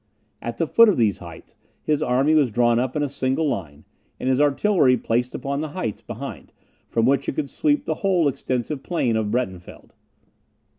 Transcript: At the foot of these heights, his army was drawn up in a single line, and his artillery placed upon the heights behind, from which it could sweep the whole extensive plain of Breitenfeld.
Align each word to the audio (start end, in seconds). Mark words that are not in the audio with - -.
At 0.41 0.57
the 0.57 0.65
foot 0.65 0.89
of 0.89 0.97
these 0.97 1.19
heights, 1.19 1.55
his 1.83 2.01
army 2.01 2.33
was 2.33 2.49
drawn 2.49 2.79
up 2.79 2.95
in 2.95 3.03
a 3.03 3.07
single 3.07 3.47
line, 3.47 3.85
and 4.19 4.27
his 4.29 4.41
artillery 4.41 4.97
placed 4.97 5.35
upon 5.35 5.61
the 5.61 5.67
heights 5.77 6.01
behind, 6.01 6.51
from 6.89 7.05
which 7.05 7.29
it 7.29 7.35
could 7.35 7.51
sweep 7.51 7.85
the 7.85 7.93
whole 8.01 8.27
extensive 8.27 8.81
plain 8.81 9.15
of 9.15 9.29
Breitenfeld. 9.29 9.93